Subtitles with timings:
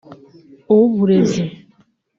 [0.71, 1.43] uw’Uburezi